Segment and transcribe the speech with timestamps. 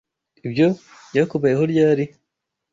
[0.47, 0.67] Ibyo
[1.09, 2.03] byakubayeho ryari?